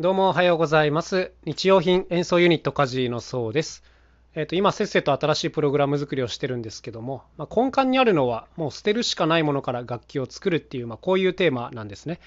[0.00, 1.30] どうもおはようございます。
[1.44, 3.84] 日用品演奏ユニットカジのそうです。
[4.34, 12.18] えっ、と今せっせと新しいプログラム作りをしてるんですけども、まあ、根幹にあるのはもう捨てるしかないものから楽器を作るっていうまあこういうテーマなんですね。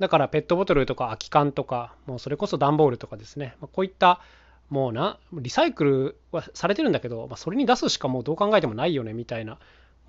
[0.00, 3.56] だからペットボトルとか空き缶とか、もうそれこそ段ボールとかですね。
[3.58, 4.20] まあ、こういった
[4.68, 9.56] もうなリサイクルはされてるんだけど、まあ、それに出すしかもうどう考えてもないよねみたいな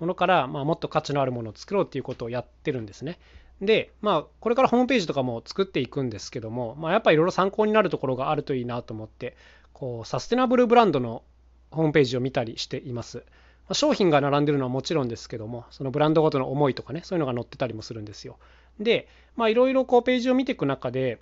[0.00, 3.18] ものから、まあ、もっと価値のあるものを作ろうっていうことをやってるんですね。
[3.60, 9.36] で、まあ、これからホームページとかも作っていくんですけども、まあ、やっぱりいろいろ参考になるところがあるといいなと思って、
[9.72, 11.22] こう、サステナブルブランドの
[11.70, 13.24] ホームページを見たりしています。
[13.68, 18.38] ま、商品が並んでるのはもちろんですけども、そのブランドごとの思いとかね、そういうのが載ってたりもするんですよ。
[18.78, 21.18] で、まあ、いろいろこうページを見ていく中で、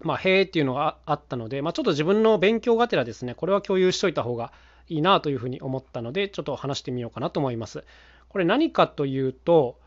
[0.00, 4.52] まあ、へーっていうのがあったので、まあ、ちょっと自分の勉強がてらですね、これは共有しといた方が
[4.88, 7.84] いいなというふうに思ったので、ちょっと話してみようかなと思います。
[8.28, 9.78] これ何かというと、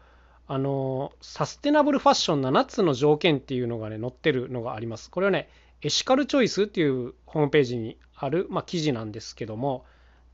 [0.51, 5.11] あのサステナブルファッション7つの条件っていうのがね載ってるのがあります。
[5.11, 5.47] これはね
[5.83, 9.85] エシカルチョイスっていうホームページにある、まあ、記事なんですけども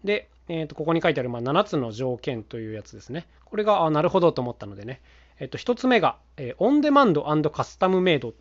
[0.05, 3.27] で、えー、とここに書いてある、まあ、7つの条件というやつですね。
[3.43, 5.01] これがあなるほどと思ったのでね、
[5.37, 8.33] えー、と1つ目が、えー、オンデマンドカスタムメイドっ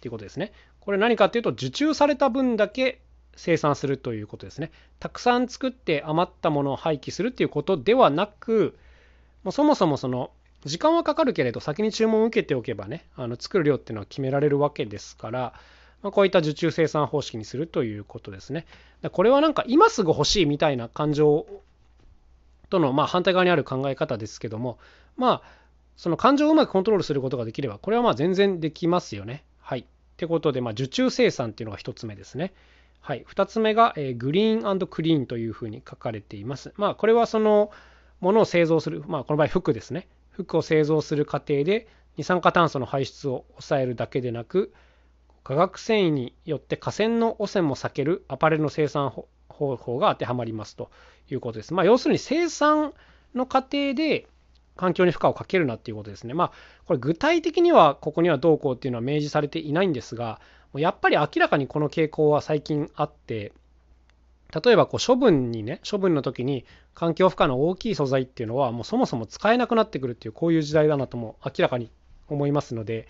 [0.00, 0.52] ていうことですね。
[0.80, 3.00] これ何かっていうと受注された分だけ
[3.36, 4.72] 生産するということですね。
[4.98, 8.76] たくさん作って余ったものを廃棄するっていうことではなく
[9.44, 10.32] もうそもそもその
[10.64, 15.54] 時間はかかるけれど先に注文を受けておけばねあの作る量っていうのは決められるわけですから、
[16.02, 18.66] まあ、こういった受注生産方式にするということですね。
[19.12, 21.46] これはなんか今すぐ欲しいみたいな感情
[22.70, 24.78] とのま反対側にある考え方ですけども
[25.16, 25.64] まあ
[25.96, 29.44] その感情をうまくコントロールすることができればこれはまあ全然できますよね。
[29.60, 29.80] はい。
[29.80, 29.84] っ
[30.16, 32.52] てことでまあ受注生産っていうのが1つ目ですね。
[33.00, 33.24] はい。
[33.28, 36.72] 2つ目が、え、グリーンクリーンというふうに書かれています。
[36.76, 37.70] まあこれはその
[38.20, 40.08] ものを製造する、まあこの場合服ですね。
[40.34, 44.72] 服を製造する過程で二酸化炭素の排出を抑えるだけでなく
[45.42, 49.10] 化学繊維によって河川の汚染も避けるアパレルの生産
[49.48, 50.90] 方法が当てはまりますと
[51.30, 51.74] いうことです。
[51.74, 52.94] まあ、要するに生産
[53.34, 54.26] の過程で
[54.76, 56.34] 環境に負荷をかけるなっていうことですね。
[56.34, 56.52] まあ
[56.86, 60.40] これ具体的にはここにはどうこうっていうのは明示されていないんですが
[60.74, 63.52] やっぱり明らかにこの傾向は最近あって
[64.54, 71.90] 例えばこう処分にね処分の時に環境負荷の大きい素材っていうのはもうそもそも使えなくなってくるっていうこういう時代だなとも明らかに
[72.28, 73.08] 思いますので、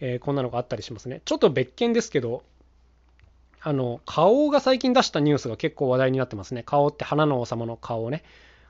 [0.00, 1.22] えー、こんなのがあったりしますね。
[1.24, 2.42] ちょっと別件ですけど
[3.62, 6.62] あの花王が最近出したニュースが結構話題になってますね。
[6.66, 8.22] 花王って花の王様の花王ね。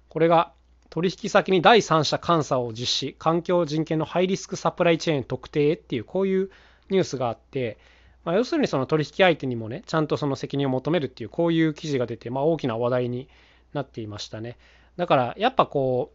[0.08, 0.52] これが
[0.90, 3.16] 取引先に第三者監査を実施。
[3.18, 6.50] 環境人権のハイリスクサプライチェーン特定っていうこういう
[6.90, 7.78] ニュースがあって
[8.24, 13.28] まあ、要するにその取引相手にもね、ちゃんとその責任を求めるっていう、こういう記事が出て、まあ、大きな話題に
[13.72, 14.56] なっていましたね。
[14.96, 16.12] だから、やっぱこ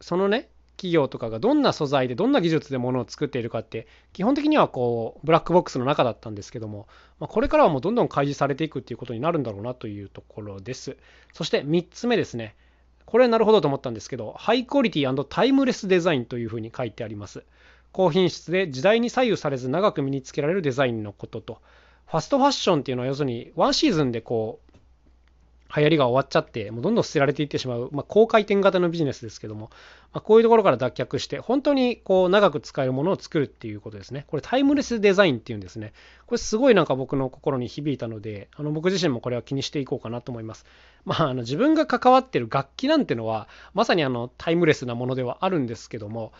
[0.00, 0.48] う、そのね、
[0.82, 6.88] 企業とかがどんな素材でどんな技術で物を作っているかって基本的にはこうブラックボックスの中だったんですけども、
[7.20, 10.96] ま、これからはもうどんどん開示されていくっていうことになるんだろうなというところです。
[11.32, 12.56] そして3つ目ですね。
[13.06, 17.44] これなるほどと思ったんですけどハイクオリティタイムレスデザインというふうに書いてあります。
[17.92, 21.58] 高品質で時代に左右されず長く身につけられるデザインのことと。
[22.06, 24.71] ファストファッションっていうのは要するにワンシーズンでこう
[25.74, 29.70] 流行りが終わっちゃってもうどんどん捨てられていってしまう、まあ、高回転型のビジネスですけども、
[30.12, 34.24] まあ、こういうところから脱却して本当にこう長く使えるものを作るっていうことですね。
[34.28, 35.92] これタイムレスデザインっていうんですね。
[36.26, 40.66] これすごいなんか僕の心に響いたのであの僕自身もこれは気にしていこうかなと思います。
[41.04, 46.32] まああの自分が関わってる楽器なんてのはまさにあのタイムレスなものではあるんですけども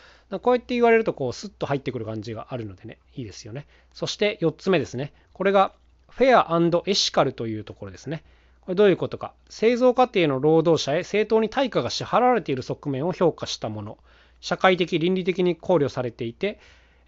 [0.43, 3.67] こうやって言われるとこうスッと入ってくる感じがあるのでねいいですよね。
[3.93, 5.13] そして4つ目ですね。
[5.33, 5.73] これが
[6.11, 8.23] フェアエシカルというところですね。
[8.63, 9.35] これどういうことか。
[9.49, 13.99] 製造過程の労働者へ正当に対価が支払われている側面を評価したもの。
[14.41, 16.59] 社会的倫理的に考慮されていて、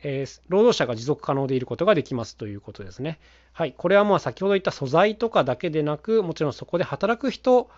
[0.03, 3.19] えー、労働者が持続可能でいることができますということですね。
[3.53, 3.75] はい。
[3.77, 7.71] これはまあ先ほど言った素材とかだけでなくもちろんそこで働く人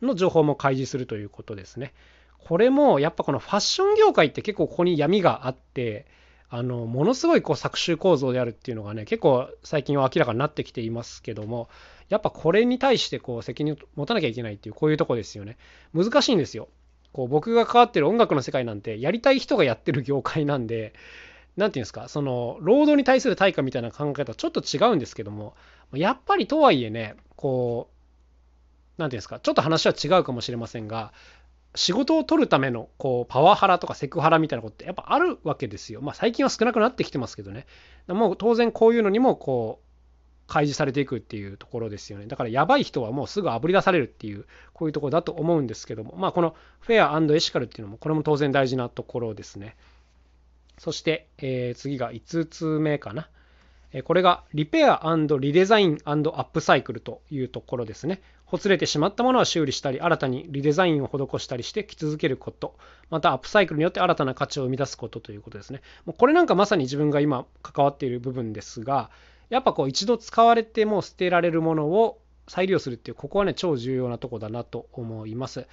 [0.00, 1.94] の情報も開示するということですね。
[2.38, 6.06] これもやっぱこのファッション業界って結構ここに闇があって
[6.50, 11.68] あのものすごいこう搾取構造であるっていうのがね結構最近は明らかになってきていますけども
[12.12, 15.56] やっぱこれに対してこう責任を持たなきゃいけないっていうこういうとこですよね
[15.94, 16.68] 難しいんですよ
[17.14, 20.92] こう僕が関わってる音楽の世界なんてやりたい人がやってる業界なんで
[21.56, 25.54] 何て言うんですかその労働に対する対価みたいな考え方はちょっと違うんですけども
[25.94, 31.14] やっぱりとはいえねこう何て言うんですかちょっと話は違うかもしれませんが
[31.74, 36.02] 仕事を取るためのこうパワハラとかセクハラみたいなことってやっぱあるわけですよ。
[36.02, 37.66] まあ最近は少なくなってきてますけどね。
[38.08, 39.81] もう当然こういうのにもこう
[40.52, 42.26] 開示されていくっていうところですよね。
[42.26, 44.44] だからやばい人はもうすぐあぶり出されるっていう
[44.74, 49.76] こういうところだと思うんですけどもまあこのフェアエシカルっていうのもこれも当然大事なところですね。
[50.76, 53.30] そして、えー、次が5つ目かな。
[54.04, 55.02] これがリペア
[55.38, 58.22] リデザインアップサイクルというところですね。
[58.46, 62.76] ほつれてしまったものは修理したり、新たにリデザインを施したりして着続けること、
[63.10, 65.80] またアップサイクルによって新たな価値を生み出すことということですね。
[66.04, 69.10] もうこれなんかまさに自分が今関わっている部分ですが、
[69.52, 72.18] やっぱこう一度使われても捨てられるものを
[72.48, 75.66] 再利用するっていう、ここはね、超重要なとこだなと思います。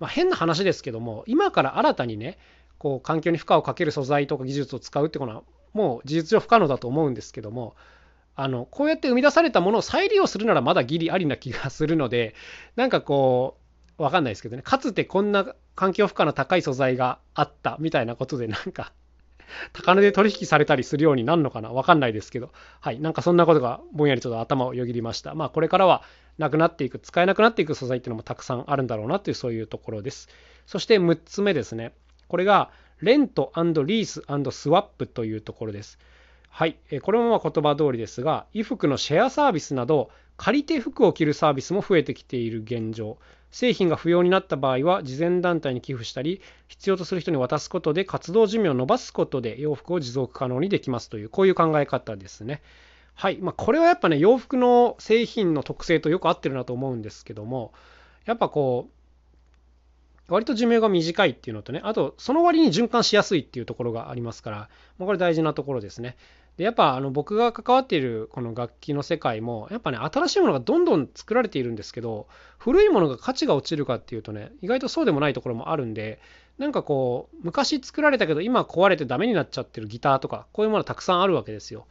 [0.00, 2.38] まあ、変な話ですけども、今から新たにね、
[2.78, 5.42] こう環境に負荷をかける素材とか技術を使うってことは
[5.72, 7.74] もう事実上不可能だと思うんですけども
[8.34, 12.34] あのこうやって生み出されたものを再利用するならまだギリありな気がするので
[12.76, 13.56] なんかこ
[13.98, 18.92] うわかんないですけどねかつてこんな環境負荷の高い素材があったみたいなことでなんか
[19.72, 21.70] 高値で取引されたりするようになるのかな？
[21.70, 25.34] わかんないですけど、はい、なんかそんなことがぼんやりちょっと頭をよぎりました。
[25.34, 26.02] まあこれからは
[26.38, 30.28] なくなっていく、使えなくなっていく素材っていうのもたくさんあるんだろうなというそういうところです。
[30.66, 31.92] そして6つ目ですね。
[32.28, 32.70] これが
[33.00, 35.98] レントリーススワップというところです。
[36.48, 43.18] はい、これもまあ言葉通りですが、衣服のシェアサービスなど、借りて服を着るサービスも増えてきている現状。
[43.56, 52.60] 製品が不要になった場合は、慈善団体に寄付したり、必要とする人に渡すことで活動寿命を延ばすことで洋服を持続可能にできますという、こういう考え方ですね。
[53.14, 57.72] はい、まあ、これはやっぱね、洋服の製品の特性とよく合ってるなと思うんですけども、
[58.26, 58.90] やっぱこ
[60.28, 64.56] う、割と寿命が短いっていうのとね、あと、その割に循環しやすいっていうところがありますから、
[64.98, 66.18] まあ、これ大事なところですね。
[66.56, 76.18] で、やっぱあの僕が関わっているこの楽器の世界も、やっぱね、新しいものがどんどん作られているんですけど、古いものが価値が落ちるかっていうとね、意外とそうでもないところもあるんで、
[76.58, 81.86] なんかこう、昔作られたけど今壊れてダメになっちゃってるギターとか、こういうものたくさんあるわけですよ。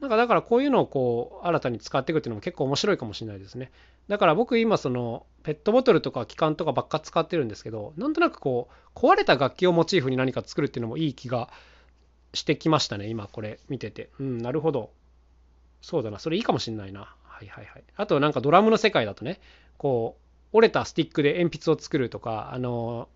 [0.00, 3.70] なんかだからこういうのをこう新たに使っていくっていうのも結構面白いかもしれないですね。
[4.08, 11.50] だから僕今そのペットボトルとか機関とかばっか使ってるんですけど、なんとなくこう壊れた楽器をモチーフに何か作るっていうのもいい気が
[12.34, 14.10] してきましたね、今これ見てて。
[14.18, 14.90] うん、なるほど。
[15.80, 17.14] そうだな、それいいかもしんないな。
[17.24, 17.84] はいはいはい。
[17.96, 19.40] あとなんかドラムの世界だとね、
[19.78, 20.16] こ
[20.52, 23.08] う折れたスティックで鉛筆を作るとか、あの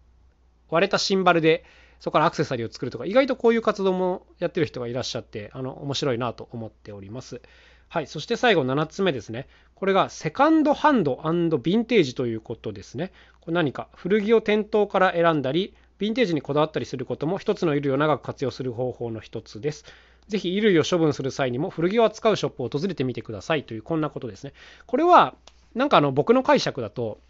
[0.70, 1.64] 割れたシンバルで
[2.04, 7.40] そこからアクセサリーを作るとか、意外とこういう活動もやってる人がいらっしゃって、あの、面白いなと思っております。
[7.88, 8.06] はい。
[8.06, 9.48] そして最後7つ目ですね。
[9.74, 13.10] これがセカンドハンドヴィンテージということですね。
[13.40, 19.84] これ何か古着を店頭から選んだり、ヴィンテージにこだわったりすることも一つの衣類を長く活用する方法の一つです。
[20.28, 24.52] ぜひ衣類を処分する際にも古着を扱うショップを訪れてみてくださいというこんなことですね。
[24.86, 25.34] これは
[25.74, 27.20] なんかあの僕の解釈だと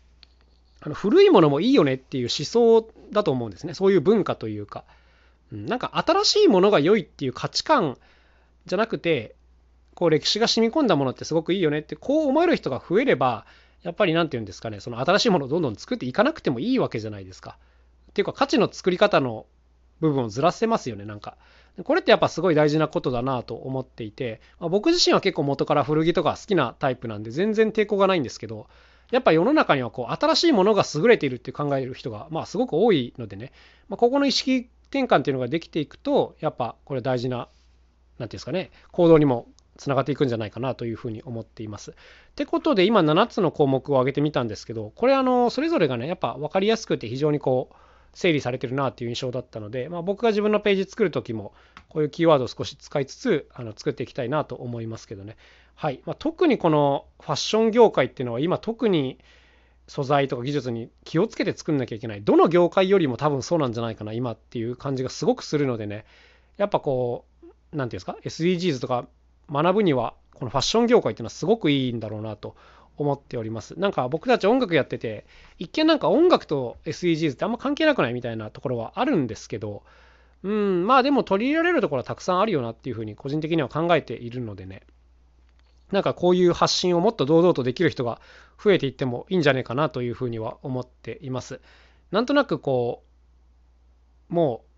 [0.80, 3.74] あの古いものもいいよねっていう思想だと思うんですね。
[3.74, 4.84] そういう文化というか。
[5.52, 7.96] なんか新しいものが良いっていう価値観
[8.66, 9.36] じゃなくて、
[9.94, 13.46] こう歴史が染み込んだものってすごくいいよねってこう思える人が増えれば、
[13.82, 17.58] やっぱり何て言うんですかね、その新しいものをどんどん作っていかなくてもいいわけじゃないですか。
[18.14, 19.44] っていうか価値の作り方の
[19.98, 21.36] 部分をずらせますよね、なんか。
[21.82, 28.68] これってやっぱすごい大事なことだなと思っていて、まあ、僕自身は結構元から古着とか好きなタイプなんで全然抵抗がないんですけど、
[29.10, 33.50] やっぱ世の中にはこう新しいものが優れているって考える人がまあすごく多いのでね、
[33.88, 37.48] まあ、ここの意識転換っていうのができていくとやっぱこれ大事な何て
[38.18, 41.90] 言うんですかね行動にもつながっていくんじゃないかなというふうに思っています。
[41.90, 41.94] っ
[42.36, 47.76] てことで今7つの項目を挙げてみたんですけどこれあのそれぞれがねやっぱ分かりやすくて非常にこう
[48.14, 51.52] 整理されてるなっていう印象だったので、まあ、僕が自分のページ作る時も
[51.88, 55.36] こういうキーワードを少し使いつつあの作っていきたいなと思いますけどね。
[55.74, 56.00] はい。
[56.06, 59.18] まあ、特にこのファッション業界っていうのは今特に
[59.86, 62.22] 素材とか技術に気をつけて作んなきゃいけない。
[62.22, 66.04] どの業界よりも多分そうなんじゃないかな今っていう感じがすごくするのでね。
[66.56, 69.06] やっぱこう何て言うんですか？SDGs とか
[69.50, 72.56] 学ぶにはこのファッション業界っていうのはすごくいいんだろうなと
[72.96, 75.26] 思っておりますなんか僕たち音楽やってて
[75.58, 79.82] 一見なんか音楽と SDGs ってあんま関係なくないみたいなところはあるんですけど
[80.42, 84.82] うんまあでも取り入れられるところはたくさんあるよなっていうふうに個人的には考えているのでね
[85.94, 88.20] なんかこういう発信をもっと堂々とできる人が
[88.62, 91.60] 増えていってもいいんじゃないかなというふうには思っています。
[92.10, 93.04] なんとなくこ
[94.30, 94.68] う、もう、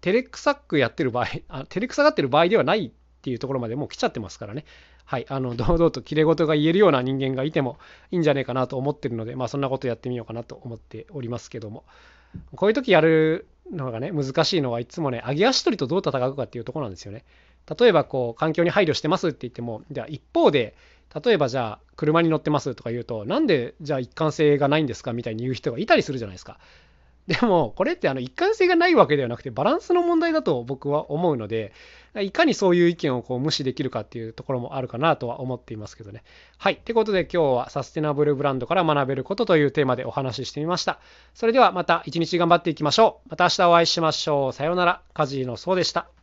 [0.00, 2.90] 照れくさくやってる場合、あ照れくさがってる場合ではないっ
[3.22, 4.64] ていうところまでもう来ちゃってますからね。
[5.06, 7.78] はい、あの、 堂々と切れ事が言えるような人間がいても
[8.10, 11.84] いいんじゃないかなと思ってるので、まあそんなことやってみようかなと思っておりますけども。
[12.54, 17.24] こういう時やるのがね、難しいのはいつもね、上げ足取りとどう戦うかっていうとこなんですよね。
[17.78, 20.74] 例えばこう環境に配慮してますって言ってもじゃあ一方で
[21.24, 26.58] 例えばじゃあ車に乗ってますとか言うとなんでじゃあ一貫性がないんですかみたいに言う人がいたりするじゃないですか。
[27.28, 31.72] でもこれってあの一貫性がないわけではなくてバランスの問題だと僕は思うので
[32.22, 36.22] いかにそういう意見をこう無視できるかっていうところもあるかなとは思っていますけどね。
[36.56, 36.74] はい。
[36.74, 40.98] ってことで今日はサステナブルブランドから学べることというテーマでお話ししてみました。
[41.34, 43.28] それではまた一日頑張っていきましょう。
[43.30, 44.52] また明日お会いしましょう。
[44.52, 45.02] さようなら。
[45.12, 46.15] カジーのそうでした。